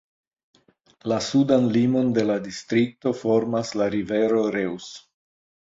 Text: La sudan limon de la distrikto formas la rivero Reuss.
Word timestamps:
La 1.13 1.19
sudan 1.25 1.67
limon 1.77 2.09
de 2.17 2.25
la 2.31 2.39
distrikto 2.49 3.15
formas 3.21 3.77
la 3.83 3.93
rivero 3.99 4.45
Reuss. 4.59 4.95